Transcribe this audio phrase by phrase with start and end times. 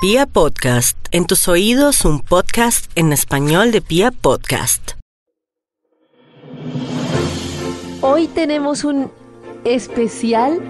[0.00, 4.92] Pia Podcast, en tus oídos un podcast en español de Pia Podcast.
[8.00, 9.10] Hoy tenemos un
[9.64, 10.60] especial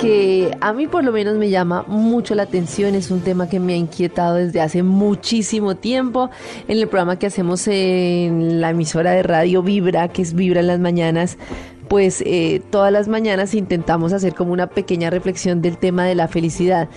[0.00, 3.60] que a mí por lo menos me llama mucho la atención, es un tema que
[3.60, 6.28] me ha inquietado desde hace muchísimo tiempo.
[6.66, 10.66] En el programa que hacemos en la emisora de radio Vibra, que es Vibra en
[10.66, 11.38] las mañanas,
[11.88, 16.26] pues eh, todas las mañanas intentamos hacer como una pequeña reflexión del tema de la
[16.26, 16.88] felicidad.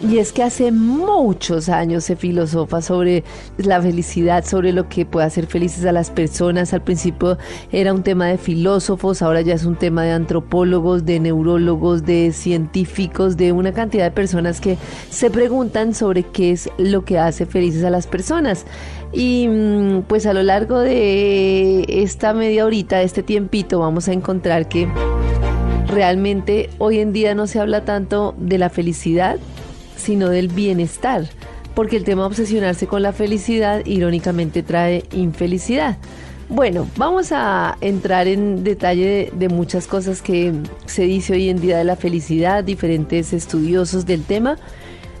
[0.00, 3.24] Y es que hace muchos años se filosofa sobre
[3.56, 6.74] la felicidad, sobre lo que puede hacer felices a las personas.
[6.74, 7.38] Al principio
[7.72, 12.32] era un tema de filósofos, ahora ya es un tema de antropólogos, de neurólogos, de
[12.32, 14.76] científicos, de una cantidad de personas que
[15.10, 18.66] se preguntan sobre qué es lo que hace felices a las personas.
[19.12, 24.12] Y mm, pues a lo largo de esta media horita, de este tiempito, vamos a
[24.12, 24.88] encontrar que
[25.86, 29.38] realmente hoy en día no se habla tanto de la felicidad,
[29.96, 31.28] sino del bienestar,
[31.74, 35.98] porque el tema obsesionarse con la felicidad irónicamente trae infelicidad.
[36.48, 40.52] Bueno, vamos a entrar en detalle de, muchas cosas que
[40.86, 44.58] se dice hoy en día de la felicidad, diferentes estudiosos del tema,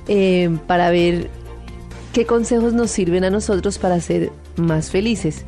[0.06, 1.30] eh, para ver
[2.12, 5.44] qué consejos nos sirven a nosotros para ser más felices.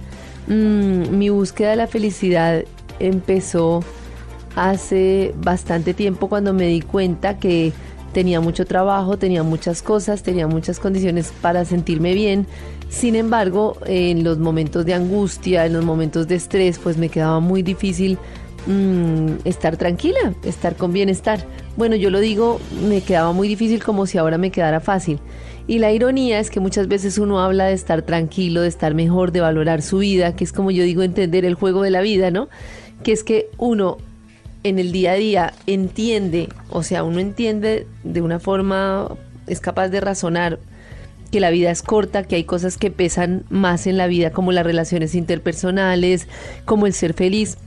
[0.48, 2.64] Mm, mi búsqueda de la felicidad
[2.98, 3.84] empezó
[4.56, 7.72] hace bastante tiempo cuando me di cuenta que
[8.16, 12.46] tenía mucho trabajo, tenía muchas cosas, tenía muchas condiciones para sentirme bien.
[12.88, 17.40] Sin embargo, en los momentos de angustia, en los momentos de estrés, pues me quedaba
[17.40, 18.16] muy difícil
[18.68, 21.44] mm, estar tranquila, estar con bienestar.
[21.76, 25.20] Bueno, yo lo digo, me quedaba muy difícil como si ahora me quedara fácil.
[25.66, 29.30] Y la ironía es que muchas veces uno habla de estar tranquilo, de estar mejor,
[29.30, 32.30] de valorar su vida, que es como yo digo, entender el juego de la vida,
[32.30, 32.48] ¿no?
[33.02, 33.98] Que es que uno
[34.68, 39.08] en el día a día entiende, o sea, uno entiende de una forma,
[39.46, 40.58] es capaz de razonar
[41.30, 44.52] que la vida es corta, que hay cosas que pesan más en la vida, como
[44.52, 46.28] las relaciones interpersonales,
[46.64, 47.58] como el ser feliz.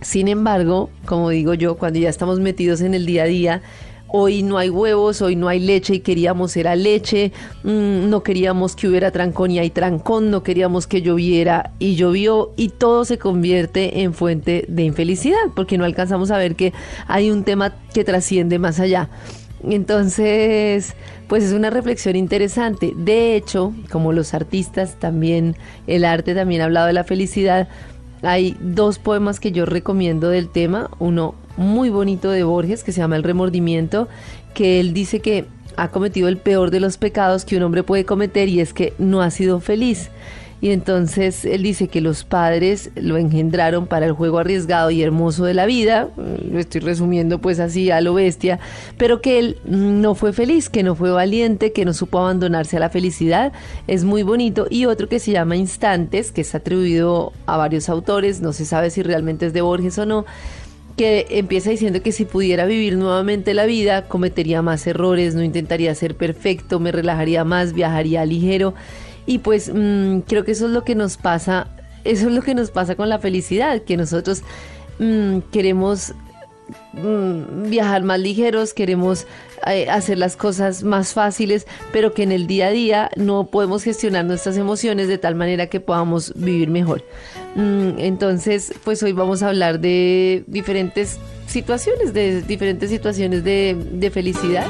[0.00, 3.62] Sin embargo, como digo yo, cuando ya estamos metidos en el día a día,
[4.08, 7.32] hoy no hay huevos, hoy no hay leche y queríamos era leche,
[7.62, 12.52] mm, no queríamos que hubiera trancón y hay trancón, no queríamos que lloviera y llovió
[12.56, 16.72] y todo se convierte en fuente de infelicidad porque no alcanzamos a ver que
[17.06, 19.08] hay un tema que trasciende más allá.
[19.62, 20.94] Entonces,
[21.26, 22.92] pues es una reflexión interesante.
[22.96, 27.68] De hecho, como los artistas también, el arte también ha hablado de la felicidad,
[28.22, 30.90] hay dos poemas que yo recomiendo del tema.
[30.98, 34.08] Uno muy bonito de Borges que se llama El remordimiento,
[34.54, 35.46] que él dice que
[35.76, 38.94] ha cometido el peor de los pecados que un hombre puede cometer y es que
[38.98, 40.10] no ha sido feliz.
[40.60, 45.44] Y entonces él dice que los padres lo engendraron para el juego arriesgado y hermoso
[45.44, 48.58] de la vida, mm, lo estoy resumiendo pues así a lo bestia,
[48.96, 52.80] pero que él no fue feliz, que no fue valiente, que no supo abandonarse a
[52.80, 53.52] la felicidad,
[53.86, 54.66] es muy bonito.
[54.68, 58.90] Y otro que se llama Instantes, que es atribuido a varios autores, no se sabe
[58.90, 60.26] si realmente es de Borges o no,
[60.96, 65.94] que empieza diciendo que si pudiera vivir nuevamente la vida, cometería más errores, no intentaría
[65.94, 68.74] ser perfecto, me relajaría más, viajaría ligero.
[69.28, 71.68] Y pues mm, creo que eso es lo que nos pasa,
[72.04, 74.40] eso es lo que nos pasa con la felicidad, que nosotros
[74.98, 76.14] mm, queremos
[76.94, 79.26] mm, viajar más ligeros, queremos
[79.66, 83.84] eh, hacer las cosas más fáciles, pero que en el día a día no podemos
[83.84, 87.04] gestionar nuestras emociones de tal manera que podamos vivir mejor.
[87.54, 94.68] Entonces, pues hoy vamos a hablar de diferentes situaciones, de diferentes situaciones de, de felicidad.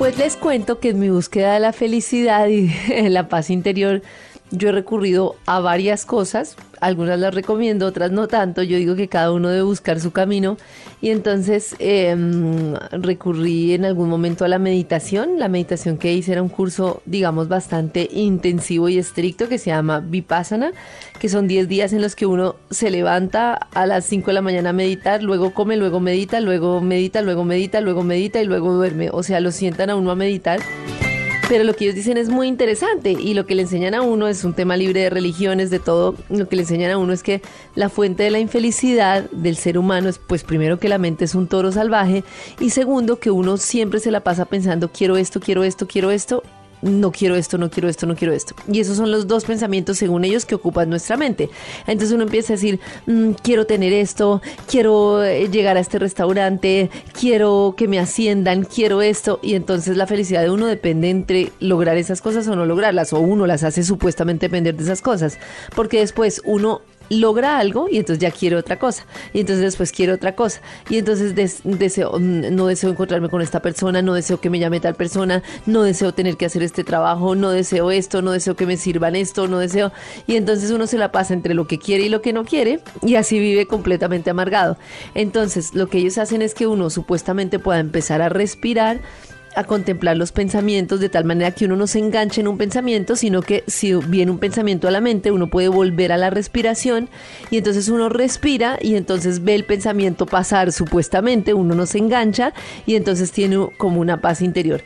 [0.00, 2.70] Pues les cuento que en mi búsqueda de la felicidad y
[3.10, 4.00] la paz interior,
[4.50, 8.62] yo he recurrido a varias cosas, algunas las recomiendo, otras no tanto.
[8.62, 10.56] Yo digo que cada uno debe buscar su camino.
[11.02, 15.38] Y entonces em, recurrí en algún momento a la meditación.
[15.38, 20.00] La meditación que hice era un curso, digamos, bastante intensivo y estricto que se llama
[20.00, 20.72] Vipassana,
[21.18, 24.42] que son 10 días en los que uno se levanta a las 5 de la
[24.42, 28.72] mañana a meditar, luego come, luego medita, luego medita, luego medita, luego medita y luego
[28.72, 29.10] duerme.
[29.12, 30.60] O sea, lo sientan a uno a meditar
[31.50, 34.28] pero lo que ellos dicen es muy interesante y lo que le enseñan a uno
[34.28, 36.14] es un tema libre de religiones, de todo.
[36.28, 37.42] Lo que le enseñan a uno es que
[37.74, 41.34] la fuente de la infelicidad del ser humano es, pues, primero que la mente es
[41.34, 42.22] un toro salvaje
[42.60, 46.44] y segundo que uno siempre se la pasa pensando quiero esto, quiero esto, quiero esto
[46.82, 48.54] no quiero esto, no quiero esto, no quiero esto.
[48.70, 51.50] Y esos son los dos pensamientos, según ellos, que ocupan nuestra mente.
[51.86, 56.90] Entonces uno empieza a decir, mm, quiero tener esto, quiero eh, llegar a este restaurante,
[57.18, 59.40] quiero que me asciendan, quiero esto.
[59.42, 63.20] Y entonces la felicidad de uno depende entre lograr esas cosas o no lograrlas, o
[63.20, 65.38] uno las hace supuestamente depender de esas cosas.
[65.74, 69.04] Porque después uno logra algo y entonces ya quiero otra cosa.
[69.34, 70.62] Y entonces después quiero otra cosa.
[70.88, 71.34] Y entonces
[71.64, 75.82] deseo, no deseo encontrarme con esta persona, no deseo que me llame tal persona, no
[75.82, 79.48] deseo tener que hacer este trabajo, no deseo esto, no deseo que me sirvan esto,
[79.48, 79.92] no deseo.
[80.26, 82.80] Y entonces uno se la pasa entre lo que quiere y lo que no quiere
[83.02, 84.78] y así vive completamente amargado.
[85.14, 89.00] Entonces lo que ellos hacen es que uno supuestamente pueda empezar a respirar
[89.54, 93.16] a contemplar los pensamientos de tal manera que uno no se enganche en un pensamiento,
[93.16, 97.08] sino que si viene un pensamiento a la mente, uno puede volver a la respiración
[97.50, 102.52] y entonces uno respira y entonces ve el pensamiento pasar supuestamente, uno no se engancha
[102.86, 104.82] y entonces tiene como una paz interior.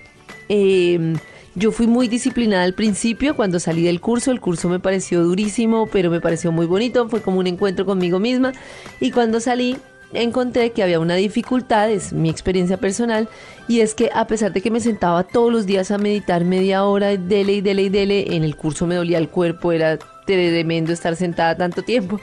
[0.48, 1.16] Em,
[1.54, 5.86] yo fui muy disciplinada al principio cuando salí del curso, el curso me pareció durísimo,
[5.86, 8.52] pero me pareció muy bonito, fue como un encuentro conmigo misma
[9.00, 9.76] y cuando salí
[10.14, 13.28] encontré que había una dificultad, es mi experiencia personal,
[13.68, 16.84] y es que a pesar de que me sentaba todos los días a meditar media
[16.84, 20.92] hora, dele y dele y dele, en el curso me dolía el cuerpo, era tremendo
[20.92, 22.20] estar sentada tanto tiempo,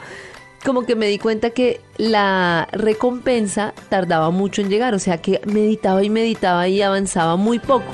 [0.63, 5.41] como que me di cuenta que la recompensa tardaba mucho en llegar, o sea que
[5.45, 7.91] meditaba y meditaba y avanzaba muy poco.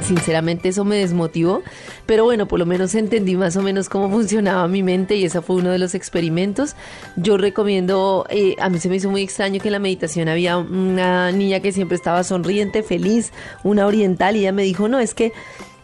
[0.00, 1.62] Sinceramente eso me desmotivó
[2.06, 5.42] pero bueno, por lo menos entendí más o menos cómo funcionaba mi mente y ese
[5.42, 6.76] fue uno de los experimentos.
[7.16, 10.56] Yo recomiendo, eh, a mí se me hizo muy extraño que en la meditación había
[10.56, 13.32] una niña que siempre estaba sonriente, feliz,
[13.64, 15.32] una oriental, y ella me dijo, no, es que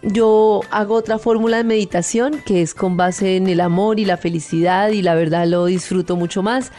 [0.03, 4.17] yo hago otra fórmula de meditación que es con base en el amor y la
[4.17, 6.73] felicidad y la verdad lo disfruto mucho más.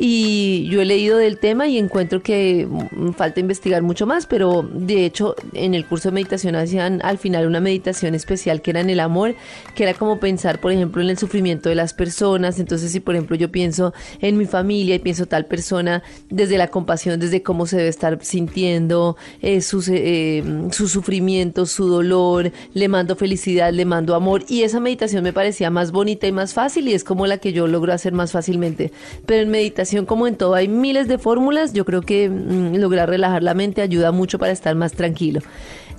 [0.00, 4.62] Y yo he leído del tema y encuentro que mm, falta investigar mucho más, pero
[4.72, 8.80] de hecho en el curso de meditación hacían al final una meditación especial que era
[8.80, 9.34] en el amor,
[9.74, 12.60] que era como pensar, por ejemplo, en el sufrimiento de las personas.
[12.60, 16.68] Entonces, si por ejemplo yo pienso en mi familia y pienso tal persona desde la
[16.68, 22.86] compasión, desde cómo se debe estar sintiendo, eh, su, eh, su sufrimiento, su dolor, le
[22.86, 24.44] mando felicidad, le mando amor.
[24.48, 27.52] Y esa meditación me parecía más bonita y más fácil y es como la que
[27.52, 28.92] yo logro hacer más fácilmente.
[29.26, 31.72] Pero en meditación como en todo, hay miles de fórmulas.
[31.72, 35.40] Yo creo que mm, lograr relajar la mente ayuda mucho para estar más tranquilo.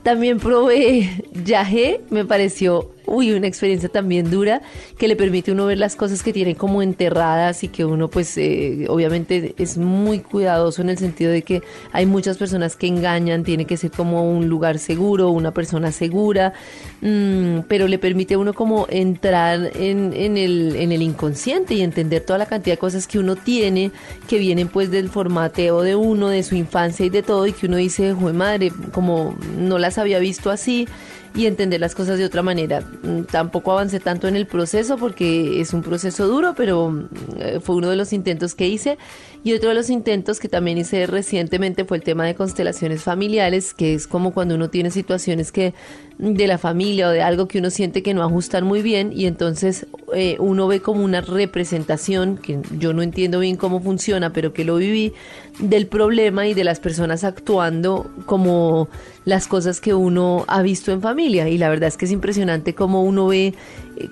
[0.03, 1.09] También probé
[1.45, 4.61] Yagé, me pareció uy, una experiencia también dura
[4.97, 8.37] que le permite uno ver las cosas que tiene como enterradas y que uno pues
[8.37, 11.61] eh, obviamente es muy cuidadoso en el sentido de que
[11.91, 16.53] hay muchas personas que engañan, tiene que ser como un lugar seguro, una persona segura,
[17.01, 22.23] mm, pero le permite uno como entrar en, en, el, en el inconsciente y entender
[22.23, 23.91] toda la cantidad de cosas que uno tiene
[24.27, 27.67] que vienen pues del formateo de uno, de su infancia y de todo y que
[27.67, 30.87] uno dice, joder madre, como no las había visto así
[31.35, 32.81] y entender las cosas de otra manera.
[32.81, 37.59] Mm, tampoco avancé tanto en el proceso porque es un proceso duro, pero mm, eh,
[37.61, 38.97] fue uno de los intentos que hice.
[39.43, 43.73] Y otro de los intentos que también hice recientemente fue el tema de constelaciones familiares,
[43.73, 45.73] que es como cuando uno tiene situaciones que
[46.17, 49.25] de la familia o de algo que uno siente que no ajustan muy bien y
[49.25, 54.51] entonces eh, uno ve como una representación, que yo no entiendo bien cómo funciona, pero
[54.51, 55.13] que lo viví,
[55.59, 58.89] del problema y de las personas actuando como
[59.23, 61.47] las cosas que uno ha visto en familia.
[61.47, 63.53] Y la verdad es que es impresionante cómo uno ve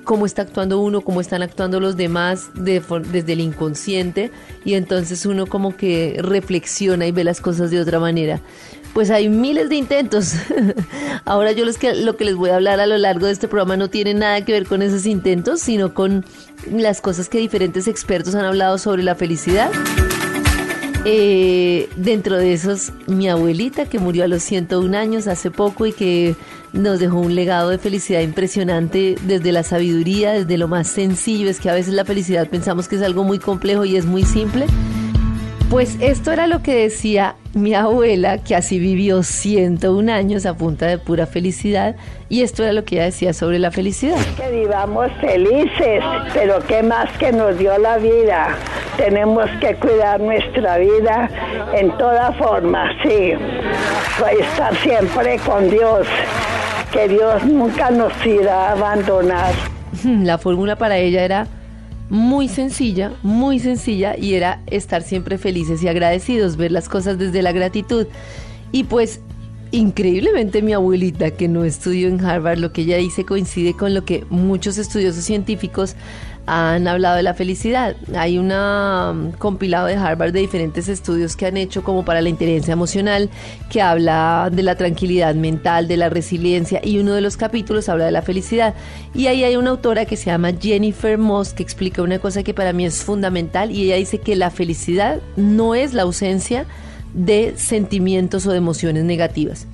[0.03, 4.31] cómo está actuando uno, cómo están actuando los demás desde el inconsciente
[4.65, 8.41] y entonces uno como que reflexiona y ve las cosas de otra manera
[8.97, 10.33] pues hay miles de intentos.
[11.25, 13.77] Ahora yo que, lo que les voy a hablar a lo largo de este programa
[13.77, 16.25] no tiene nada que ver con esos intentos, sino con
[16.71, 19.69] las cosas que diferentes expertos han hablado sobre la felicidad.
[21.05, 25.93] Eh, dentro de esos, mi abuelita que murió a los 101 años hace poco y
[25.93, 26.35] que
[26.77, 31.49] nos dejó un legado de felicidad impresionante desde la sabiduría, desde lo más sencillo.
[31.49, 34.23] Es que a veces la felicidad pensamos que es algo muy complejo y es muy
[34.23, 34.65] simple.
[35.69, 40.85] Pues esto era lo que decía mi abuela, que así vivió 101 años a punta
[40.85, 41.97] de pura felicidad,
[42.29, 44.17] y esto era lo que ella decía sobre la felicidad.
[44.37, 46.01] Que vivamos felices,
[46.33, 48.55] pero qué más que nos dio la vida.
[48.95, 51.29] Tenemos que cuidar nuestra vida
[51.73, 53.33] en toda forma, sí.
[54.39, 56.07] Estar siempre con Dios,
[56.91, 59.53] que Dios nunca nos irá a abandonar.
[60.03, 61.47] La fórmula para ella era
[62.09, 67.41] muy sencilla, muy sencilla y era estar siempre felices y agradecidos, ver las cosas desde
[67.41, 68.07] la gratitud.
[68.71, 69.19] Y pues
[69.71, 74.05] increíblemente mi abuelita, que no estudió en Harvard, lo que ella dice coincide con lo
[74.05, 75.95] que muchos estudiosos científicos
[76.47, 77.95] han hablado de la felicidad.
[78.15, 82.71] Hay un compilado de Harvard de diferentes estudios que han hecho como para la inteligencia
[82.71, 83.29] emocional,
[83.69, 88.05] que habla de la tranquilidad mental, de la resiliencia, y uno de los capítulos habla
[88.05, 88.73] de la felicidad.
[89.13, 92.53] Y ahí hay una autora que se llama Jennifer Moss que explica una cosa que
[92.53, 96.65] para mí es fundamental, y ella dice que la felicidad no es la ausencia
[97.13, 99.67] de sentimientos o de emociones negativas.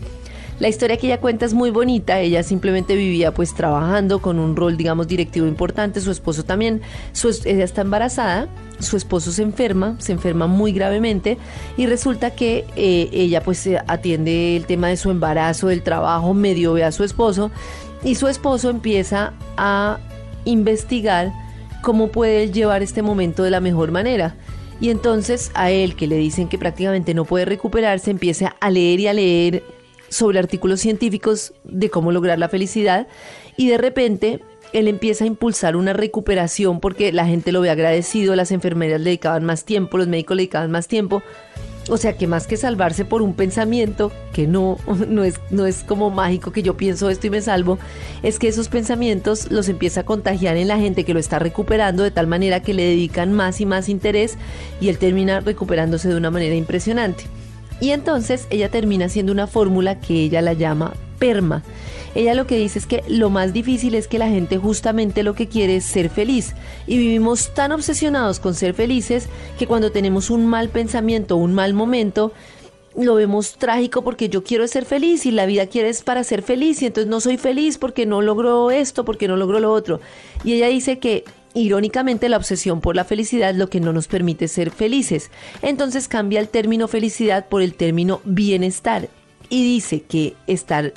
[0.64, 4.56] La historia que ella cuenta es muy bonita, ella simplemente vivía pues trabajando con un
[4.56, 6.82] rol digamos directivo importante, su esposo también,
[7.44, 8.48] ella está embarazada,
[8.80, 11.38] su esposo se enferma, se enferma muy gravemente
[11.76, 16.72] y resulta que eh, ella pues atiende el tema de su embarazo, del trabajo, medio
[16.72, 17.52] ve a su esposo
[18.02, 20.00] y su esposo empieza a
[20.46, 21.34] investigar
[21.82, 24.38] cómo puede llevar este momento de la mejor manera.
[24.80, 29.02] Y entonces a él, que le dicen que prácticamente no puede recuperarse, empieza a leer
[29.02, 29.83] y a leer
[30.14, 33.08] sobre artículos científicos de cómo lograr la felicidad
[33.58, 34.40] y de repente
[34.74, 39.06] él empieza a impulsar una recuperación porque la gente lo ve agradecido, las enfermeras le
[39.06, 41.22] dedicaban más tiempo, los médicos le dedicaban más tiempo.
[41.90, 44.78] O sea que más que salvarse por un pensamiento, que no,
[45.08, 47.78] no, es, no es como mágico que yo pienso esto y me salvo,
[48.24, 52.04] es que esos pensamientos los empieza a contagiar en la gente que lo está recuperando
[52.04, 54.38] de tal manera que le dedican más y más interés
[54.80, 57.26] y él termina recuperándose de una manera impresionante.
[57.80, 61.64] Y entonces ella termina haciendo una fórmula que ella la llama PERMA.
[62.16, 65.34] Ella lo que dice es que lo más difícil es que la gente justamente lo
[65.34, 66.54] que quiere es ser feliz.
[66.86, 69.28] Y vivimos tan obsesionados con ser felices
[69.58, 72.32] que cuando tenemos un mal pensamiento, un mal momento,
[72.96, 76.44] lo vemos trágico porque yo quiero ser feliz y la vida quiere es para ser
[76.44, 80.00] feliz y entonces no soy feliz porque no logro esto, porque no logro lo otro.
[80.44, 84.08] Y ella dice que Irónicamente, la obsesión por la felicidad es lo que no nos
[84.08, 85.30] permite ser felices.
[85.62, 89.10] Entonces cambia el término felicidad por el término bienestar
[89.50, 90.94] y dice que estar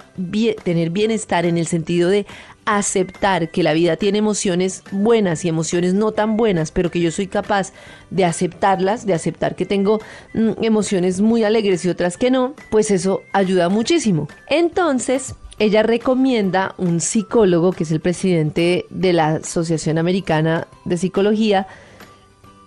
[0.64, 2.26] tener bienestar en el sentido de
[2.64, 7.10] aceptar que la vida tiene emociones buenas y emociones no tan buenas, pero que yo
[7.10, 7.72] soy capaz
[8.10, 10.00] de aceptarlas, de aceptar que tengo
[10.34, 14.26] mm, emociones muy alegres y otras que no, pues eso ayuda muchísimo.
[14.48, 21.66] Entonces, ella recomienda un psicólogo, que es el presidente de la Asociación Americana de Psicología,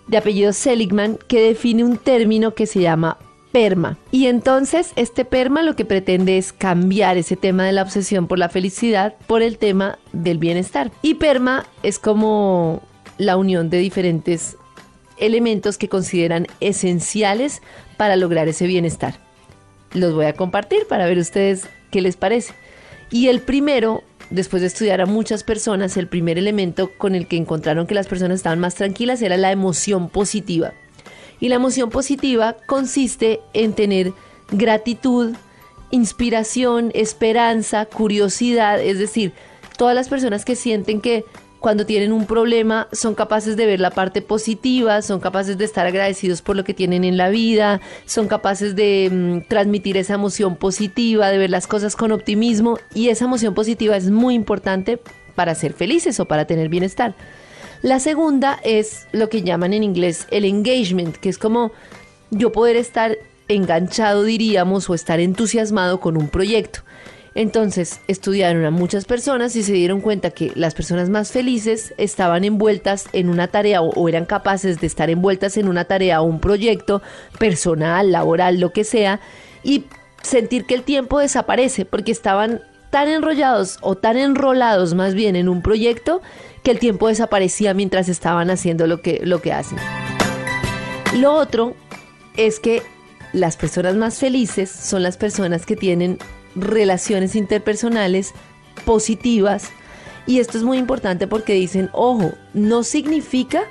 [0.08, 3.16] de apellido Seligman, que define un término que se llama
[3.52, 3.96] PERMA.
[4.10, 8.38] Y entonces este PERMA lo que pretende es cambiar ese tema de la obsesión por
[8.38, 10.90] la felicidad por el tema del bienestar.
[11.02, 12.82] Y PERMA es como
[13.18, 14.56] la unión de diferentes
[15.18, 17.62] elementos que consideran esenciales
[17.96, 19.14] para lograr ese bienestar.
[19.92, 22.54] Los voy a compartir para ver ustedes qué les parece.
[23.10, 27.36] Y el primero, después de estudiar a muchas personas, el primer elemento con el que
[27.36, 30.72] encontraron que las personas estaban más tranquilas era la emoción positiva.
[31.40, 34.12] Y la emoción positiva consiste en tener
[34.52, 35.34] gratitud,
[35.90, 39.32] inspiración, esperanza, curiosidad, es decir,
[39.76, 41.24] todas las personas que sienten que
[41.60, 45.86] cuando tienen un problema son capaces de ver la parte positiva, son capaces de estar
[45.86, 50.56] agradecidos por lo que tienen en la vida, son capaces de mm, transmitir esa emoción
[50.56, 54.98] positiva, de ver las cosas con optimismo y esa emoción positiva es muy importante
[55.34, 57.14] para ser felices o para tener bienestar.
[57.82, 61.72] La segunda es lo que llaman en inglés el engagement, que es como
[62.30, 66.80] yo poder estar enganchado, diríamos, o estar entusiasmado con un proyecto.
[67.34, 72.44] Entonces estudiaron a muchas personas y se dieron cuenta que las personas más felices estaban
[72.44, 76.40] envueltas en una tarea o, eran capaces de estar envueltas en una tarea o un
[76.40, 77.02] proyecto
[77.38, 79.20] personal, laboral, lo que sea,
[79.62, 79.84] y
[80.22, 85.48] sentir que el tiempo desaparece porque estaban tan enrollados o tan enrolados más bien en
[85.48, 86.22] un proyecto
[86.64, 89.78] que el tiempo desaparecía mientras estaban haciendo lo que, lo que hacen.
[91.16, 91.76] Lo otro
[92.36, 92.82] es que
[93.32, 96.18] las personas más felices son las personas que tienen
[96.54, 98.32] relaciones interpersonales
[98.84, 99.70] positivas.
[100.26, 103.62] Y esto es muy importante porque dicen, ojo, no significa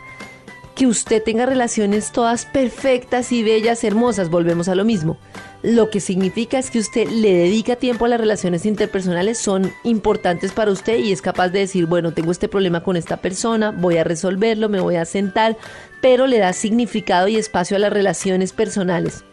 [0.75, 5.17] que usted tenga relaciones todas perfectas y bellas, hermosas, volvemos a lo mismo.
[5.61, 10.53] Lo que significa es que usted le dedica tiempo a las relaciones interpersonales, son importantes
[10.53, 13.97] para usted y es capaz de decir, bueno, tengo este problema con esta persona, voy
[13.97, 15.57] a resolverlo, me voy a sentar,
[16.01, 19.25] pero le da significado y espacio a las relaciones personales.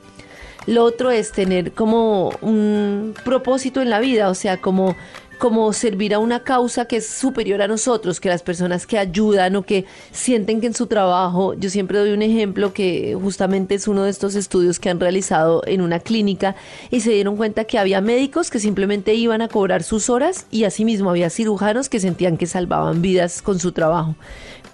[0.66, 4.96] Lo otro es tener como un propósito en la vida, o sea, como
[5.38, 9.56] como servir a una causa que es superior a nosotros, que las personas que ayudan
[9.56, 13.86] o que sienten que en su trabajo, yo siempre doy un ejemplo que justamente es
[13.88, 16.56] uno de estos estudios que han realizado en una clínica
[16.90, 20.64] y se dieron cuenta que había médicos que simplemente iban a cobrar sus horas y
[20.64, 24.16] asimismo había cirujanos que sentían que salvaban vidas con su trabajo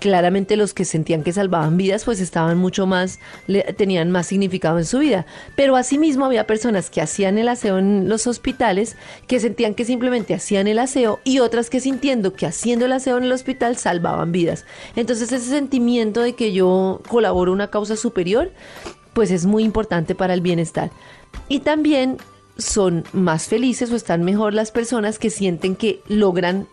[0.02, 3.20] claramente los que sentían que salvaban vidas pues estaban mucho más,
[3.76, 5.26] tenían más significado en su vida.
[5.54, 8.96] Pero asimismo había personas que hacían el aseo en los hospitales
[9.28, 13.16] que sentían que simplemente hacían el aseo y otras que sintiendo que haciendo el aseo
[13.16, 14.64] en el hospital salvaban vidas.
[14.96, 18.50] Entonces ese sentimiento de que yo colaboro una causa superior
[19.12, 20.90] pues es muy importante para el bienestar.
[21.48, 22.16] Y también
[22.58, 26.66] son más felices o están mejor las personas que sienten que logran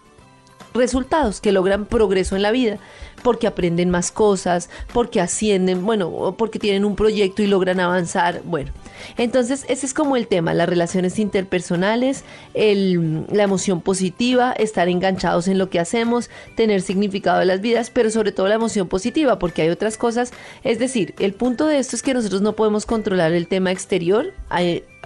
[0.73, 2.79] resultados, que logran progreso en la vida,
[3.19, 8.41] porque aprenden más cosas, porque ascienden, bueno, porque tienen un proyecto y logran avanzar.
[8.45, 8.71] Bueno,
[9.17, 12.23] Entonces, ese es como el tema, las relaciones interpersonales,
[12.53, 17.89] el, la emoción positiva, estar enganchados en lo que hacemos, tener significado de las vidas,
[17.89, 20.31] pero sobre todo la emoción positiva, porque hay otras cosas.
[20.63, 24.33] Es decir, el punto de esto es que nosotros no podemos controlar el tema exterior.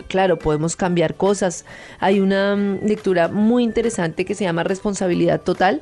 [0.08, 1.65] claro, podemos cambiar cosas.
[2.00, 5.82] Hay una mm, lectura muy interesante que se llama responsabilidad total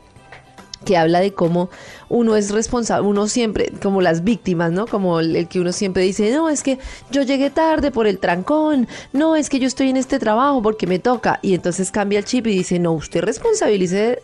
[0.86, 1.70] que habla de cómo
[2.10, 4.88] uno es responsable, uno siempre, como las víctimas, ¿no?
[4.88, 6.80] Como el, que uno siempre dice, no, es que
[7.12, 10.88] yo llegué tarde por el trancón, no, es que yo estoy en este trabajo porque
[10.88, 11.40] me toca.
[11.42, 14.22] Y entonces cambia el chip y dice, no, usted responsabilice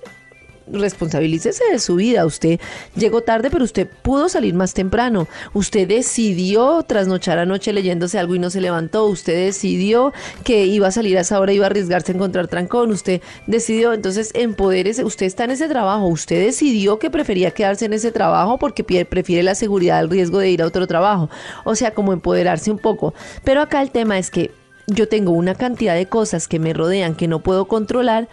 [0.71, 2.25] responsabilícese de su vida.
[2.25, 2.59] Usted
[2.95, 5.27] llegó tarde, pero usted pudo salir más temprano.
[5.53, 9.05] Usted decidió trasnochar anoche leyéndose algo y no se levantó.
[9.05, 12.91] Usted decidió que iba a salir a esa hora, iba a arriesgarse a encontrar trancón.
[12.91, 15.03] Usted decidió, entonces, empodérese.
[15.03, 16.07] Usted está en ese trabajo.
[16.07, 20.49] Usted decidió que prefería quedarse en ese trabajo porque prefiere la seguridad al riesgo de
[20.49, 21.29] ir a otro trabajo.
[21.63, 23.13] O sea, como empoderarse un poco.
[23.43, 24.51] Pero acá el tema es que
[24.87, 28.29] yo tengo una cantidad de cosas que me rodean que no puedo controlar,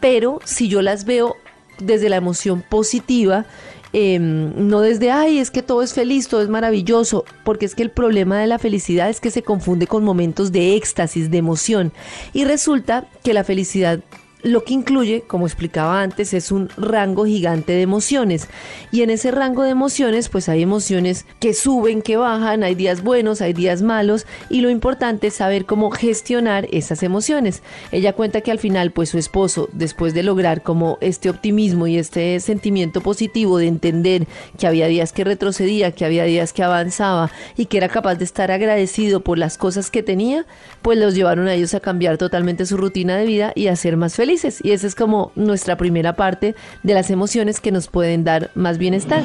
[0.00, 1.36] pero si yo las veo
[1.80, 3.46] desde la emoción positiva,
[3.92, 7.82] em, no desde, ay, es que todo es feliz, todo es maravilloso, porque es que
[7.82, 11.92] el problema de la felicidad es que se confunde con momentos de éxtasis, de emoción,
[12.32, 14.00] y resulta que la felicidad
[14.42, 18.48] lo que incluye, como explicaba antes, es un rango gigante de emociones.
[18.92, 23.02] Y en ese rango de emociones, pues hay emociones que suben, que bajan, hay días
[23.02, 24.26] buenos, hay días malos.
[24.48, 27.62] Y lo importante es saber cómo gestionar esas emociones.
[27.90, 31.98] Ella cuenta que al final, pues su esposo, después de lograr como este optimismo y
[31.98, 37.32] este sentimiento positivo de entender que había días que retrocedía, que había días que avanzaba
[37.56, 40.46] y que era capaz de estar agradecido por las cosas que tenía,
[40.80, 43.96] pues los llevaron a ellos a cambiar totalmente su rutina de vida y a ser
[43.96, 44.27] más felices
[44.62, 48.78] y esa es como nuestra primera parte de las emociones que nos pueden dar más
[48.78, 49.22] bienestar.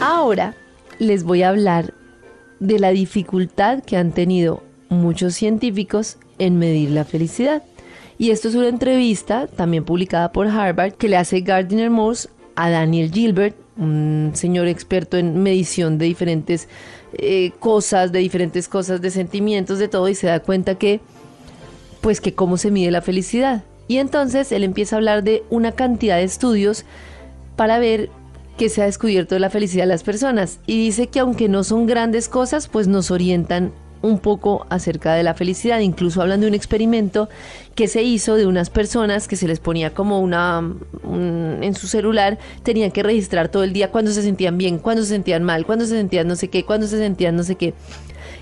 [0.00, 0.54] Ahora
[0.98, 1.94] les voy a hablar
[2.58, 7.62] de la dificultad que han tenido muchos científicos en medir la felicidad.
[8.18, 12.68] Y esto es una entrevista también publicada por Harvard que le hace Gardiner Morse a
[12.68, 16.68] Daniel Gilbert, un señor experto en medición de diferentes
[17.14, 21.00] eh, cosas, de diferentes cosas, de sentimientos, de todo, y se da cuenta que,
[22.02, 23.64] pues que cómo se mide la felicidad.
[23.90, 26.84] Y entonces él empieza a hablar de una cantidad de estudios
[27.56, 28.08] para ver
[28.56, 30.60] qué se ha descubierto de la felicidad de las personas.
[30.64, 35.24] Y dice que aunque no son grandes cosas, pues nos orientan un poco acerca de
[35.24, 35.80] la felicidad.
[35.80, 37.28] Incluso hablan de un experimento
[37.74, 40.62] que se hizo de unas personas que se les ponía como una
[41.02, 45.08] en su celular, tenían que registrar todo el día cuando se sentían bien, cuando se
[45.08, 47.74] sentían mal, cuando se sentían no sé qué, cuando se sentían no sé qué.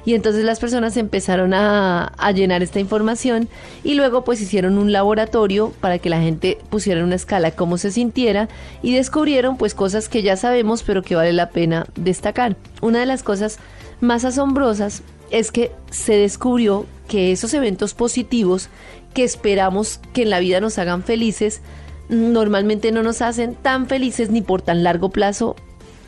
[0.08, 3.46] Y entonces las personas empezaron a, llenar esta información
[3.84, 7.76] y luego pues hicieron un laboratorio para que la gente pusiera en una escala cómo
[7.76, 8.48] se sintiera
[8.80, 12.56] y descubrieron pues cosas que ya sabemos pero que vale la pena destacar.
[12.80, 13.58] Una de las cosas
[14.00, 18.70] más asombrosas es que se descubrió que esos eventos positivos
[19.12, 21.60] que esperamos que en la vida nos hagan felices,
[22.08, 25.54] normalmente no nos hacen tan felices ni por tan largo plazo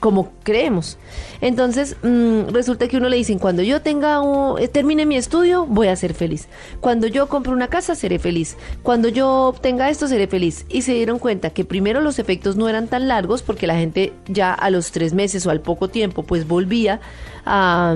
[0.01, 0.99] como creemos.
[1.41, 4.21] Entonces, mm, resulta que uno le dicen, cuando yo tenga
[4.59, 6.49] eh, termine mi estudio, voy a ser feliz.
[6.81, 8.57] Cuando yo compre una casa, seré feliz.
[8.83, 10.65] Cuando yo obtenga esto, seré feliz.
[10.69, 14.13] Y se dieron cuenta que primero los efectos no eran tan largos porque la gente
[14.27, 17.01] ya a los tres meses o al poco tiempo, pues volvía
[17.44, 17.94] a,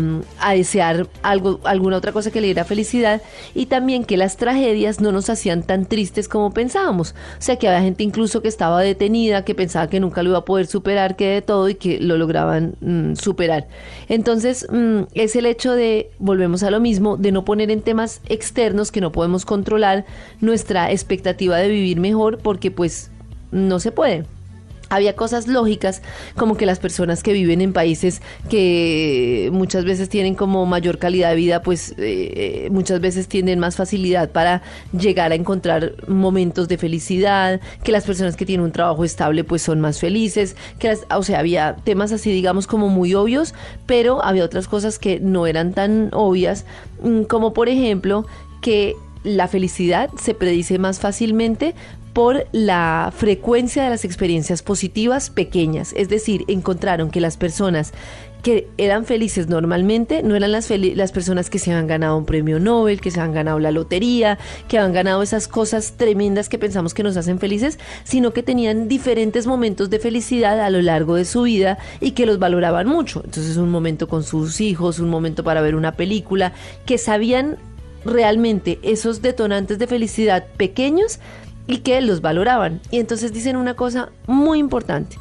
[0.54, 3.22] desear algo, alguna otra cosa que le diera felicidad.
[3.54, 7.14] Y también que las tragedias no nos hacían tan tristes como pensábamos.
[7.38, 10.38] O sea, que había gente incluso que estaba detenida, que pensaba que nunca lo iba
[10.38, 13.68] a poder superar, que de todo y que lo lograban mm, superar.
[14.08, 18.20] Entonces, mm, es el hecho de, volvemos a lo mismo, de no poner en temas
[18.28, 20.04] externos que no podemos controlar
[20.40, 23.10] nuestra expectativa de vivir mejor porque pues
[23.50, 24.24] no se puede
[24.88, 26.02] había cosas lógicas
[26.36, 31.30] como que las personas que viven en países que muchas veces tienen como mayor calidad
[31.30, 34.62] de vida, pues eh, eh, muchas veces tienen más facilidad para
[34.98, 39.62] llegar a encontrar momentos de felicidad, que las personas que tienen un trabajo estable pues
[39.62, 43.54] son más felices, que las, o sea, había temas así digamos como muy obvios,
[43.86, 46.64] pero había otras cosas que no eran tan obvias,
[47.02, 48.26] mm, como por ejemplo
[48.60, 48.94] que
[49.24, 51.74] la felicidad se predice más fácilmente
[52.14, 55.92] por la frecuencia de las experiencias positivas pequeñas.
[55.96, 57.92] Es decir, encontraron que las personas
[58.44, 62.60] que eran felices normalmente no eran las, las personas que se han ganado un premio
[62.60, 66.92] Nobel, que se han ganado la lotería, que han ganado esas cosas tremendas que pensamos
[66.92, 71.24] que nos hacen felices, sino que tenían diferentes momentos de felicidad a lo largo de
[71.24, 73.22] su vida y que los valoraban mucho.
[73.24, 76.52] Entonces un momento con sus hijos, un momento para ver una película,
[76.84, 77.56] que sabían
[78.04, 81.18] realmente esos detonantes de felicidad pequeños
[81.66, 82.80] y que los valoraban.
[82.90, 85.16] Y entonces dicen una cosa muy importante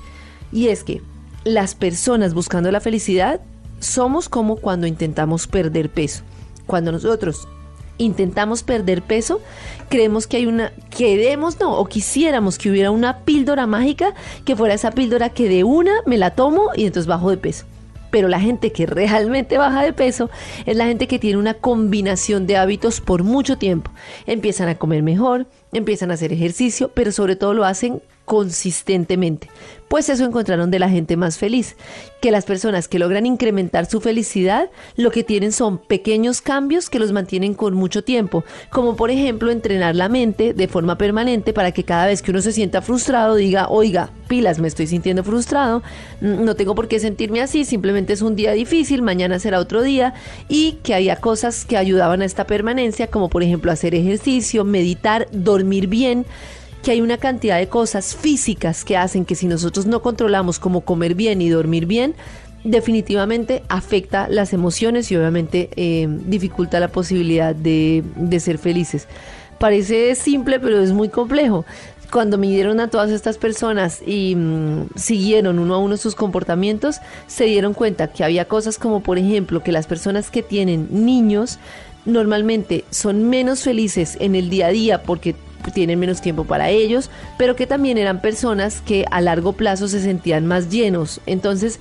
[0.52, 1.02] y es que
[1.44, 3.42] las personas buscando la felicidad
[3.80, 6.24] somos como cuando intentamos perder peso.
[6.66, 7.48] cuando nosotros
[7.98, 9.42] intentamos perder peso,
[9.90, 14.14] creemos que hay una, queremos no, o quisiéramos que hubiera una píldora mágica,
[14.46, 17.66] que fuera esa píldora que de una me la tomo y entonces bajo de peso
[18.14, 20.30] pero la gente que realmente baja de peso
[20.68, 23.90] es la gente que tiene una combinación de hábitos por mucho tiempo.
[24.28, 29.50] Empiezan a comer mejor, empiezan a hacer ejercicio, pero sobre todo lo hacen consistentemente.
[29.88, 31.76] Pues eso encontraron de la gente más feliz,
[32.20, 36.98] que las personas que logran incrementar su felicidad lo que tienen son pequeños cambios que
[36.98, 41.74] los mantienen con mucho tiempo, como por ejemplo entrenar la mente de forma permanente para
[41.74, 45.84] que cada vez que uno se sienta frustrado diga, oiga, pilas, me estoy sintiendo frustrado,
[46.22, 50.16] no tengo por qué sentirme así, simplemente es un día difícil, mañana será otro día
[50.50, 55.28] y que había cosas que ayudaban a esta permanencia, como por ejemplo hacer ejercicio, meditar,
[55.32, 56.26] dormir bien,
[56.84, 60.82] que hay una cantidad de cosas físicas que hacen que si nosotros no controlamos como
[60.82, 62.14] comer bien y dormir bien,
[62.66, 68.04] definitivamente afecta las emociones y obviamente eh, dificulta la posibilidad de,
[68.40, 69.08] ser felices.
[69.60, 71.66] Parece simple, pero es muy complejo
[72.12, 77.46] cuando midieron a todas estas personas y mm, siguieron uno a uno sus comportamientos, se
[77.46, 81.58] dieron cuenta que había cosas como, por ejemplo, que las personas que tienen niños
[82.06, 85.36] normalmente son menos felices en el día a día porque
[85.72, 90.02] tienen menos tiempo para ellos, pero que también eran personas que a largo plazo se
[90.02, 91.22] sentían más llenos.
[91.26, 91.80] Entonces,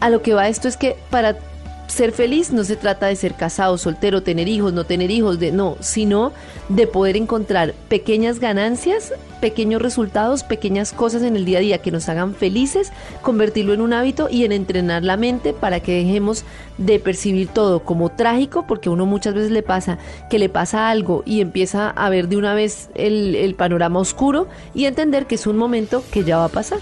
[0.00, 1.36] a lo que va esto es que para
[1.86, 5.52] ser feliz no se trata de ser casado, soltero, tener hijos, no tener hijos, de
[5.52, 6.32] no, sino
[6.68, 11.90] de poder encontrar pequeñas ganancias, pequeños resultados, pequeñas cosas en el día a día que
[11.90, 16.44] nos hagan felices, convertirlo en un hábito y en entrenar la mente para que dejemos
[16.78, 19.98] de percibir todo como trágico, porque uno muchas veces le pasa
[20.30, 24.48] que le pasa algo y empieza a ver de una vez el, el panorama oscuro
[24.74, 26.80] y entender que es un momento que ya va a pasar.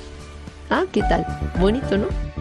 [0.71, 1.27] Ah, ¿qué tal?
[1.61, 2.34] Bonito, ¿no?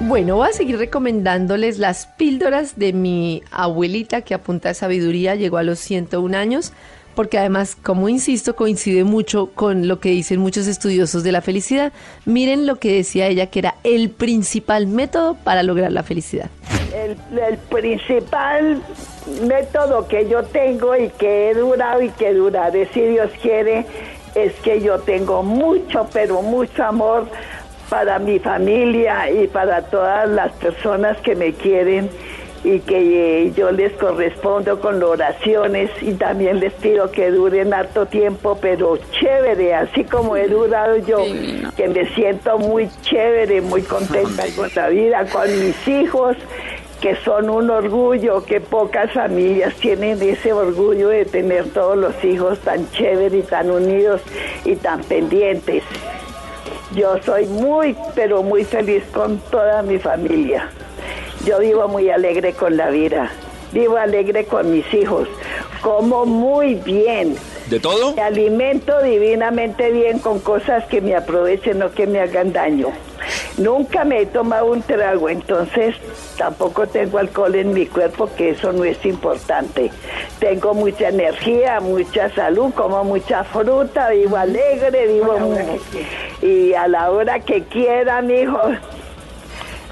[0.00, 5.56] Bueno, voy a seguir recomendándoles las píldoras de mi abuelita que apunta a sabiduría, llegó
[5.56, 6.72] a los 101 años,
[7.16, 11.92] porque además, como insisto, coincide mucho con lo que dicen muchos estudiosos de la felicidad.
[12.26, 16.48] Miren lo que decía ella, que era el principal método para lograr la felicidad.
[16.94, 18.80] El, el principal
[19.48, 23.84] método que yo tengo y que he durado y que duraré, si Dios quiere,
[24.36, 27.26] es que yo tengo mucho, pero mucho amor
[27.88, 32.10] para mi familia y para todas las personas que me quieren
[32.64, 38.06] y que eh, yo les correspondo con oraciones y también les pido que duren harto
[38.06, 41.18] tiempo, pero chévere, así como he durado yo,
[41.76, 46.36] que me siento muy chévere, muy contenta con la vida, con mis hijos,
[47.00, 52.58] que son un orgullo, que pocas familias tienen ese orgullo de tener todos los hijos
[52.58, 54.20] tan chéveres y tan unidos
[54.64, 55.84] y tan pendientes.
[56.94, 60.70] Yo soy muy, pero muy feliz con toda mi familia.
[61.44, 63.30] Yo vivo muy alegre con la vida.
[63.72, 65.28] Vivo alegre con mis hijos.
[65.82, 67.36] Como muy bien.
[67.68, 68.14] ¿De todo?
[68.14, 72.88] Me alimento divinamente bien con cosas que me aprovechen, o que me hagan daño.
[73.58, 75.96] Nunca me he tomado un trago, entonces
[76.36, 79.90] tampoco tengo alcohol en mi cuerpo, que eso no es importante.
[80.38, 85.36] Tengo mucha energía, mucha salud, como mucha fruta, vivo alegre, vivo...
[86.40, 88.60] Y a la hora que quiera, mi hijo,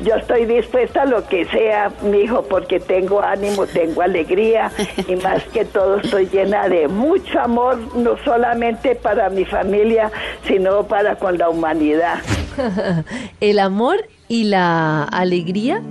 [0.00, 4.70] yo estoy dispuesta a lo que sea, mi hijo, porque tengo ánimo, tengo alegría
[5.08, 10.10] y más que todo estoy llena de mucho amor, no solamente para mi familia,
[10.46, 12.18] sino para con la humanidad.
[13.40, 15.82] El amor y la alegría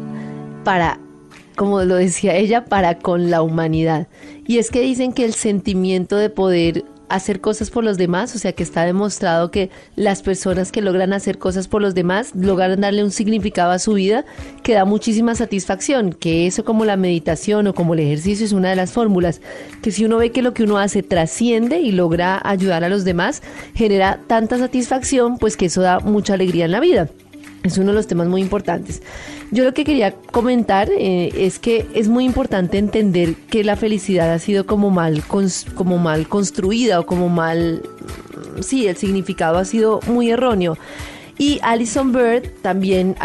[0.64, 1.00] para,
[1.56, 4.08] como lo decía ella, para con la humanidad.
[4.48, 8.40] Y es que dicen que el sentimiento de poder hacer cosas por los demás, o
[8.40, 12.82] sea que está demostrado que las personas que logran hacer cosas por los demás logran
[12.82, 14.26] darle un significado a su vida
[14.64, 18.70] que da muchísima satisfacción, que eso como la meditación o como el ejercicio es una
[18.70, 19.42] de las fórmulas,
[19.82, 23.04] que si uno ve que lo que uno hace trasciende y logra ayudar a los
[23.04, 23.42] demás,
[23.74, 27.10] genera tanta satisfacción, pues que eso da mucha alegría en la vida.
[27.66, 29.02] Es uno de los temas muy importantes.
[29.50, 34.32] Yo lo que quería comentar eh, es que es muy importante entender que la felicidad
[34.32, 35.24] ha sido como mal,
[35.74, 37.82] como mal construida o como mal,
[38.62, 40.78] sí, el significado ha sido muy erróneo.
[41.40, 43.16] Y Alison Bird también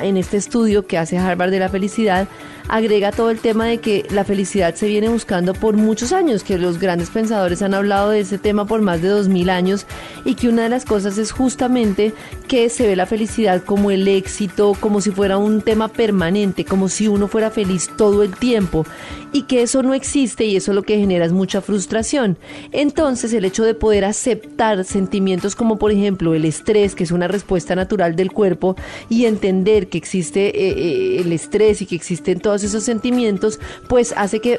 [0.00, 2.28] en este estudio que hace Harvard de la felicidad
[2.68, 6.58] agrega todo el tema de que la felicidad se viene buscando por muchos años, que
[6.58, 9.86] los grandes pensadores han hablado de ese tema por más de dos mil años
[10.24, 12.12] y que una de las cosas es justamente
[12.46, 16.88] que se ve la felicidad como el éxito, como si fuera un tema permanente, como
[16.88, 18.84] si uno fuera feliz todo el tiempo
[19.32, 22.38] y que eso no existe y eso lo que genera es mucha frustración.
[22.72, 27.28] Entonces el hecho de poder aceptar sentimientos como por ejemplo el estrés, que es una
[27.28, 28.76] respuesta natural del cuerpo,
[29.08, 34.12] y entender que existe eh, eh, el estrés y que existen todas esos sentimientos, pues
[34.16, 34.58] hace que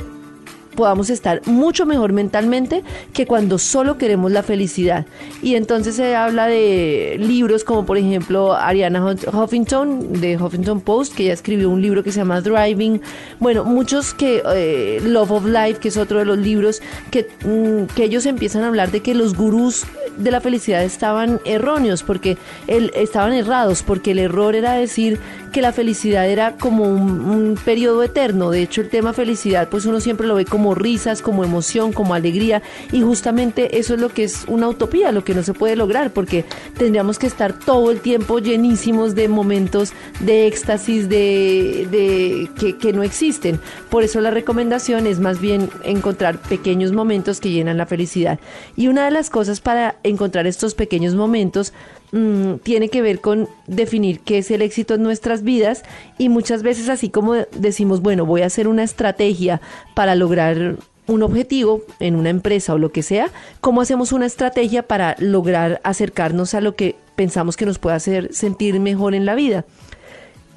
[0.79, 5.05] podamos estar mucho mejor mentalmente que cuando solo queremos la felicidad.
[5.41, 11.25] Y entonces se habla de libros como por ejemplo Ariana Huffington de Huffington Post, que
[11.25, 13.01] ya escribió un libro que se llama Driving.
[13.41, 16.81] Bueno, muchos que eh, Love of Life, que es otro de los libros,
[17.11, 19.85] que, mm, que ellos empiezan a hablar de que los gurús
[20.19, 25.19] de la felicidad estaban erróneos, porque el, estaban errados, porque el error era decir
[25.51, 28.51] que la felicidad era como un, un, periodo eterno.
[28.51, 32.13] De hecho, el tema felicidad, pues uno siempre lo ve como risas, como emoción, como
[32.13, 35.75] alegría, y justamente eso es lo que es una utopía, lo que no se puede
[35.75, 36.45] lograr, porque
[36.77, 42.93] tendríamos que estar todo el tiempo llenísimos de momentos de éxtasis, de, de que, que
[42.93, 43.59] no existen.
[43.89, 48.39] Por eso la recomendación es más bien encontrar pequeños momentos que llenan la felicidad.
[48.75, 51.73] Y una de las cosas para encontrar estos pequeños momentos
[52.11, 55.83] mmm, tiene que ver con definir qué es el éxito en nuestras vidas
[56.17, 59.61] y muchas veces así como decimos, bueno, voy a hacer una estrategia
[59.95, 63.29] para lograr un objetivo en una empresa o lo que sea,
[63.61, 68.33] ¿cómo hacemos una estrategia para lograr acercarnos a lo que pensamos que nos puede hacer
[68.33, 69.65] sentir mejor en la vida?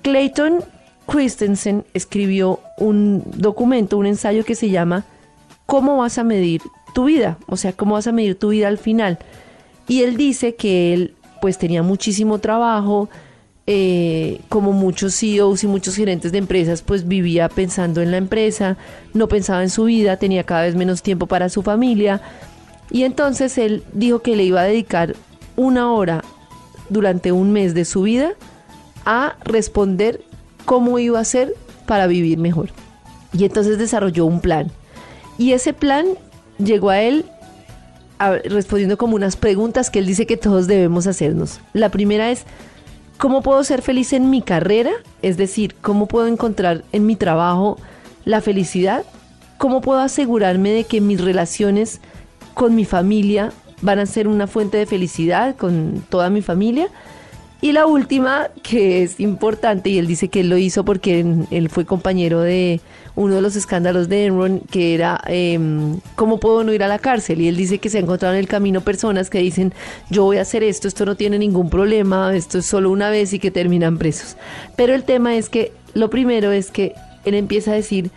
[0.03, 0.62] Clayton
[1.07, 5.05] Christensen escribió un documento, un ensayo que se llama
[5.66, 6.62] ¿Cómo vas a medir
[6.94, 7.38] tu vida?
[7.46, 9.18] O sea, ¿cómo vas a medir tu vida al final?
[9.88, 13.09] Y él dice que él pues tenía muchísimo trabajo,
[13.66, 18.77] eh, como muchos CEOs y muchos gerentes de empresas, pues vivía pensando en la empresa,
[19.14, 22.20] no pensaba en su vida, tenía cada vez menos tiempo para su familia.
[22.90, 25.14] Y entonces él dijo que le iba a dedicar
[25.57, 26.25] una hora
[26.88, 28.33] durante un mes de su vida
[29.05, 30.22] a responder
[30.64, 31.55] cómo iba a ser
[31.87, 32.70] para vivir mejor.
[33.33, 34.70] Y entonces desarrolló un plan.
[35.42, 36.07] Y ese plan
[36.64, 37.24] llegó a él
[38.44, 41.59] respondiendo como unas preguntas que él dice que todos debemos hacernos.
[41.72, 42.44] La primera es,
[43.18, 44.92] ¿cómo puedo ser feliz en mi carrera?
[45.20, 47.76] Es decir, ¿cómo puedo encontrar en mi trabajo
[48.24, 49.02] la felicidad?
[49.59, 52.00] ¿Cómo puedo asegurarme de que mis relaciones
[52.55, 53.50] con mi familia
[53.81, 56.87] van a ser una fuente de felicidad con toda mi familia?
[57.62, 61.68] Y la última, que es importante, y él dice que él lo hizo porque él
[61.70, 62.81] fue compañero de
[63.14, 65.61] uno de los escándalos de Enron, que era eh,
[66.16, 67.40] cómo puedo no ir a la cárcel.
[67.40, 69.72] Y él dice que se ha encontrado en el camino personas que dicen,
[70.11, 73.33] yo voy a hacer esto, esto no tiene ningún problema, esto es solo una vez
[73.33, 74.37] y que terminan presos.
[74.75, 76.94] Pero el tema es que lo primero es que
[77.25, 78.11] él empieza a decir,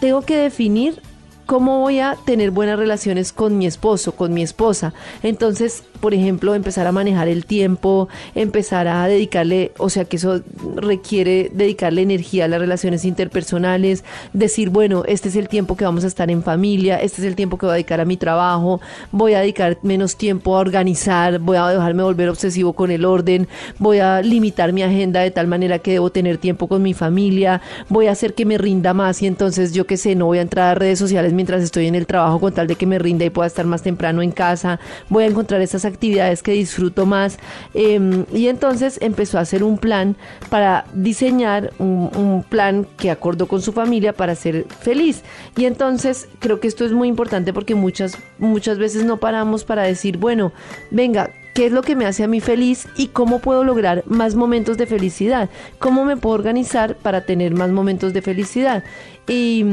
[0.00, 1.02] tengo que definir
[1.50, 4.94] cómo voy a tener buenas relaciones con mi esposo, con mi esposa.
[5.24, 10.42] Entonces, por ejemplo, empezar a manejar el tiempo, empezar a dedicarle, o sea que eso
[10.76, 16.04] requiere dedicarle energía a las relaciones interpersonales, decir, bueno, este es el tiempo que vamos
[16.04, 18.80] a estar en familia, este es el tiempo que voy a dedicar a mi trabajo,
[19.10, 23.48] voy a dedicar menos tiempo a organizar, voy a dejarme volver obsesivo con el orden,
[23.80, 27.60] voy a limitar mi agenda de tal manera que debo tener tiempo con mi familia,
[27.88, 30.42] voy a hacer que me rinda más y entonces yo qué sé, no voy a
[30.42, 33.24] entrar a redes sociales mientras estoy en el trabajo con tal de que me rinda
[33.24, 37.38] y pueda estar más temprano en casa, voy a encontrar esas actividades que disfruto más.
[37.72, 40.16] Eh, y entonces empezó a hacer un plan
[40.50, 45.22] para diseñar un, un, plan que acordó con su familia para ser feliz.
[45.56, 49.84] Y entonces creo que esto es muy importante porque muchas, muchas veces no paramos para
[49.84, 50.52] decir, bueno,
[50.90, 54.34] venga, qué es lo que me hace a mí feliz y cómo puedo lograr más
[54.34, 58.84] momentos de felicidad, cómo me puedo organizar para tener más momentos de felicidad.
[59.28, 59.64] Y,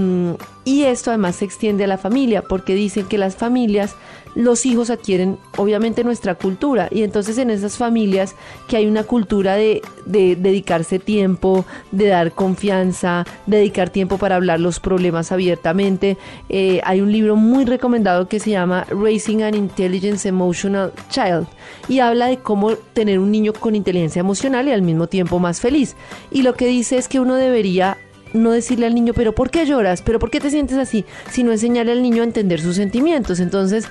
[0.65, 3.95] esto además se extiende a la familia, porque dicen que las familias,
[4.35, 8.35] los hijos adquieren obviamente nuestra cultura, y entonces en esas familias
[8.67, 14.59] que hay una cultura de, de dedicarse tiempo, de dar confianza, dedicar tiempo para hablar
[14.59, 16.17] los problemas abiertamente.
[16.49, 21.47] Eh, hay un libro muy recomendado que se llama Raising an Intelligence Emotional Child
[21.89, 25.59] y habla de cómo tener un niño con inteligencia emocional y al mismo tiempo más
[25.59, 25.95] feliz.
[26.31, 27.97] Y lo que dice es que uno debería
[28.33, 30.01] no decirle al niño, pero ¿por qué lloras?
[30.01, 31.05] ¿Pero por qué te sientes así?
[31.31, 33.39] Sino enseñarle al niño a entender sus sentimientos.
[33.39, 33.85] Entonces,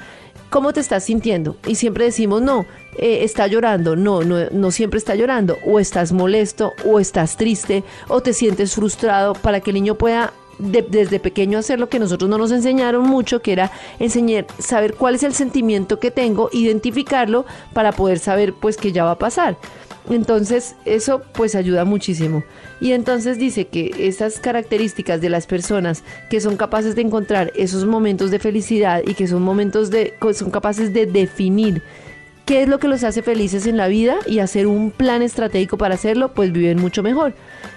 [0.51, 1.57] ¿cómo te estás sintiendo?
[1.67, 2.67] Y siempre decimos, no,
[2.99, 3.97] eh, está llorando.
[3.97, 5.59] No, no, no siempre está llorando.
[5.65, 10.33] O estás molesto, o estás triste, o te sientes frustrado para que el niño pueda
[10.59, 14.95] de, desde pequeño hacer lo que nosotros no nos enseñaron mucho, que era enseñar, saber
[14.95, 19.19] cuál es el sentimiento que tengo, identificarlo para poder saber pues que ya va a
[19.19, 19.57] pasar.
[20.11, 22.45] Entonces eso pues ayuda muchísimo.
[22.81, 27.87] Y entonces dice que esas características de las personas que son capaces de encontrar esos
[27.87, 31.83] momentos de felicidad y que son momentos de son capaces de definir
[32.45, 35.77] qué es lo que los hace felices en la vida y hacer un plan estratégico
[35.77, 37.35] para hacerlo, pues viven mucho mejor.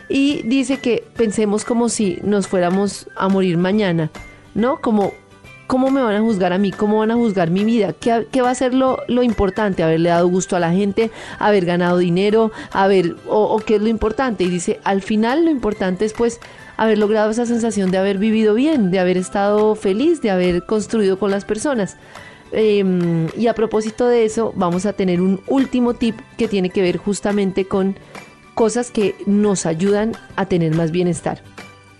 [0.07, 4.11] Y dice que pensemos como si nos fuéramos a morir mañana,
[4.53, 4.79] ¿no?
[4.79, 5.13] Como
[5.69, 6.71] ¿cómo me van a juzgar a mí?
[6.71, 7.93] ¿Cómo van a juzgar mi vida?
[7.93, 9.83] ¿Qué, qué va a ser lo, lo, importante?
[9.83, 11.11] ¿Haberle dado gusto a la gente?
[11.37, 12.51] ¿Haber ganado dinero?
[12.71, 14.43] ¿Haber, o, qué es lo importante?
[14.43, 16.39] Y dice, al final lo importante es pues
[16.75, 21.19] haber logrado esa sensación de haber vivido bien, de haber estado feliz, de haber construido
[21.19, 21.97] con las personas.
[22.51, 26.81] Em, y a propósito de eso, vamos a tener un último tip que tiene que
[26.81, 27.95] ver justamente con
[28.55, 31.43] cosas que nos ayudan a tener más bienestar.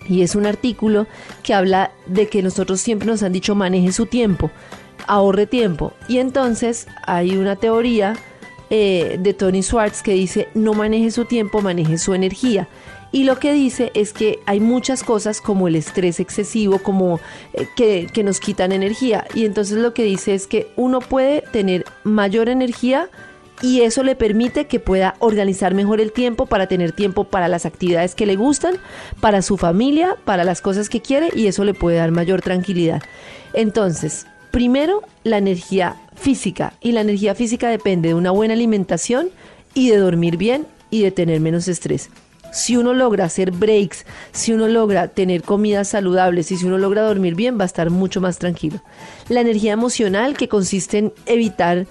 [0.10, 1.08] Y es un artículo
[1.44, 4.52] que habla de que nosotros siempre nos han dicho maneje su tiempo,
[5.08, 5.94] ahorre tiempo.
[6.08, 8.16] Y entonces hay una teoría
[8.72, 12.68] eh, de Tony Schwartz que dice no maneje su tiempo, maneje su energía.
[13.12, 17.20] Y lo que dice es que hay muchas cosas como el estrés excesivo, como
[17.54, 19.26] eh, que, que nos quitan energía.
[19.34, 23.10] Y entonces lo que dice es que uno puede tener mayor energía
[23.62, 27.66] y eso le permite que pueda organizar mejor el tiempo para tener tiempo para las
[27.66, 28.76] actividades que le gustan,
[29.20, 33.02] para su familia, para las cosas que quiere y eso le puede dar mayor tranquilidad.
[33.54, 39.30] Entonces, primero, la energía física y la energía física depende de una buena alimentación
[39.74, 42.10] y de dormir bien y de tener menos estrés.
[42.52, 47.04] Si uno logra hacer breaks, si uno logra tener comidas saludables y si uno logra
[47.04, 48.82] dormir bien, va a estar mucho más tranquilo.
[49.28, 51.86] La energía emocional que consiste en evitar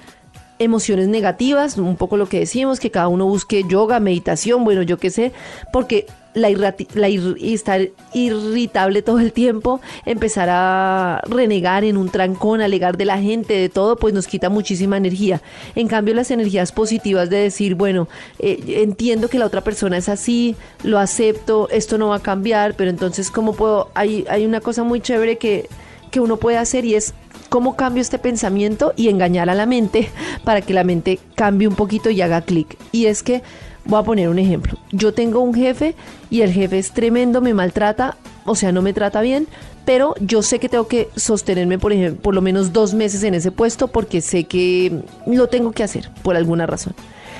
[0.59, 4.99] emociones negativas, un poco lo que decimos, que cada uno busque yoga, meditación, bueno, yo
[4.99, 5.33] qué sé,
[5.73, 12.97] porque la, la estar irritable todo el tiempo, empezar a renegar en un trancón, alegar
[12.97, 15.43] de la gente, de todo, pues nos quita muchísima energía.
[15.75, 20.09] En cambio, las energías positivas de decir, bueno, eh, entiendo que la otra persona es
[20.09, 23.91] así, lo acepto, esto no va a cambiar, pero entonces, ¿cómo puedo?
[23.95, 25.69] Hay, hay una cosa muy chévere que,
[26.11, 27.15] que uno puede hacer y es
[27.49, 30.11] cómo cambio este pensamiento y engañar a la mente
[30.45, 32.77] para que la mente cambie un poquito y haga clic.
[32.93, 33.43] Y es que
[33.89, 34.79] Voy a poner un ejemplo.
[34.93, 35.95] Yo tengo un jefe
[36.29, 39.49] y el jefe es tremendo, me maltrata, o sea, no me trata bien,
[39.87, 43.33] pero yo sé que tengo que sostenerme, por ejemplo, por lo menos dos meses en
[43.33, 46.93] ese puesto porque sé que lo tengo que hacer por alguna razón.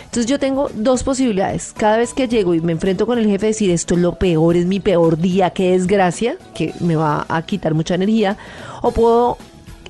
[0.05, 1.75] Entonces yo tengo dos posibilidades.
[1.77, 4.57] Cada vez que llego y me enfrento con el jefe, decir esto es lo peor,
[4.57, 8.39] es mi peor día, qué desgracia, que me va a quitar mucha energía.
[8.81, 9.37] O puedo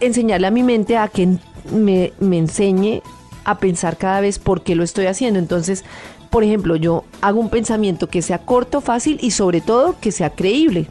[0.01, 1.39] enseñarle a mi mente a que
[1.73, 3.03] me, enseñe
[3.45, 5.39] a pensar cada vez por qué lo estoy haciendo.
[5.39, 5.85] Entonces
[6.31, 10.31] por ejemplo, yo hago un pensamiento que sea corto, fácil y sobre todo que sea
[10.31, 10.87] creíble.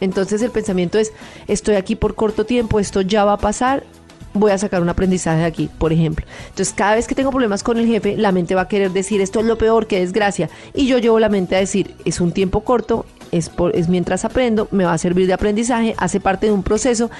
[0.00, 1.12] Entonces el pensamiento es,
[1.46, 3.84] estoy aquí por corto tiempo, esto ya va a pasar,
[4.32, 6.24] voy a sacar un aprendizaje de aquí, por ejemplo.
[6.48, 9.20] Entonces, cada vez que tengo problemas con el jefe, la mente va a querer decir,
[9.20, 10.48] esto es lo peor, qué desgracia.
[10.74, 14.24] Y yo llevo la mente a decir, es un tiempo corto, es, por, es mientras
[14.24, 17.10] aprendo, me va a servir de aprendizaje, hace parte de un proceso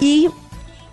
[0.00, 0.28] y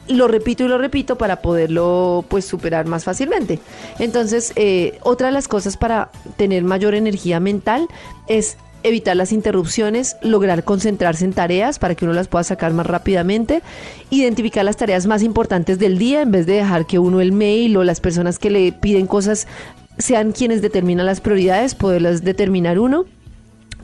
[0.07, 3.59] lo repito y lo repito para poderlo pues superar más fácilmente.
[3.99, 7.87] Entonces, eh, otra de las cosas para tener mayor energía mental
[8.27, 12.85] es evitar las interrupciones, lograr concentrarse en tareas para que uno las pueda sacar más
[12.85, 13.61] rápidamente,
[14.09, 17.75] identificar las tareas más importantes del día en vez de dejar que uno el mail
[17.77, 19.47] o las personas que le piden cosas
[19.97, 23.05] sean quienes determinan las prioridades, poderlas determinar uno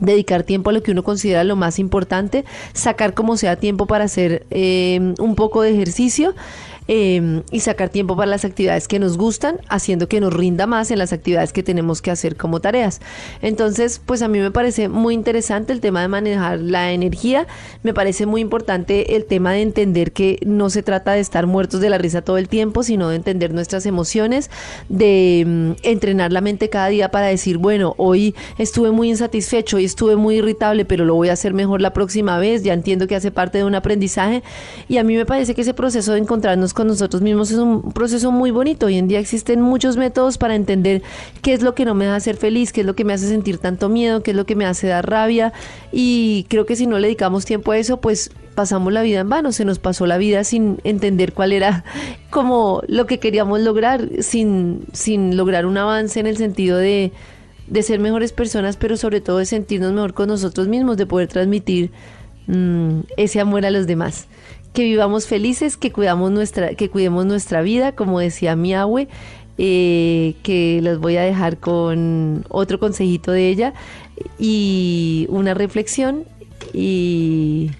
[0.00, 4.04] dedicar tiempo a lo que uno considera lo más importante, sacar como sea tiempo para
[4.04, 6.34] hacer eh, un poco de ejercicio
[6.86, 10.90] Em, y sacar tiempo para las actividades que nos gustan, haciendo que nos rinda más
[10.90, 13.00] en las actividades que tenemos que hacer como tareas.
[13.40, 17.46] Entonces, pues a mí me parece muy interesante el tema de manejar la energía,
[17.82, 21.80] me parece muy importante el tema de entender que no se trata de estar muertos
[21.80, 24.50] de la risa todo el tiempo, sino de entender nuestras emociones,
[24.90, 29.84] de em, entrenar la mente cada día para decir, bueno, hoy estuve muy insatisfecho, y
[29.86, 33.16] estuve muy irritable, pero lo voy a hacer mejor la próxima vez, ya entiendo que
[33.16, 34.42] hace parte de un aprendizaje
[34.86, 37.92] y a mí me parece que ese proceso de encontrarnos con nosotros mismos es un
[37.92, 38.86] proceso muy bonito.
[38.86, 41.02] Hoy en día existen muchos métodos para entender
[41.40, 43.28] qué es lo que no me hace ser feliz, qué es lo que me hace
[43.28, 45.52] sentir tanto miedo, qué es lo que me hace dar rabia.
[45.92, 49.28] Y creo que si no le dedicamos tiempo a eso, pues pasamos la vida en
[49.28, 51.84] vano, se nos pasó la vida sin entender cuál era
[52.30, 57.12] como lo que queríamos lograr, sin, sin lograr un avance en el sentido de,
[57.66, 61.28] de ser mejores personas, pero sobre todo de sentirnos mejor con nosotros mismos, de poder
[61.28, 61.90] transmitir
[62.46, 64.28] mm, ese amor a los demás
[64.74, 69.08] que vivamos felices, que, cuidamos nuestra, que cuidemos nuestra vida, como decía mi abue,
[69.56, 73.72] eh, que los voy a dejar con otro consejito de ella
[74.36, 76.24] y una reflexión
[76.72, 77.70] y,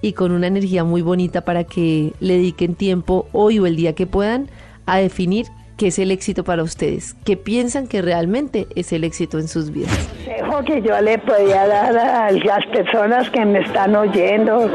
[0.00, 3.94] y con una energía muy bonita para que le dediquen tiempo hoy o el día
[3.94, 4.48] que puedan
[4.86, 9.40] a definir qué es el éxito para ustedes, qué piensan que realmente es el éxito
[9.40, 10.08] en sus vidas.
[10.24, 14.70] Consejo que yo le podía dar a las personas que me están oyendo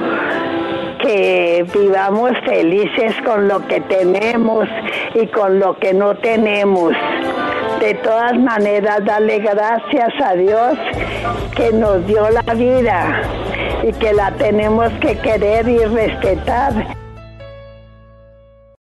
[1.07, 4.67] que vivamos felices con lo que tenemos
[5.15, 6.91] y con lo que no tenemos.
[7.79, 10.77] De todas maneras, darle gracias a Dios
[11.55, 13.21] que nos dio la vida
[13.83, 16.73] y que la tenemos que querer y respetar.